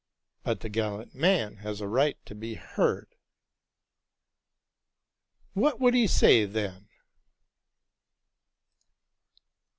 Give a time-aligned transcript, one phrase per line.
[0.41, 3.13] '''¢ But the gallant man has a right to be heard.'' '¢
[5.53, 6.87] What would he say, then?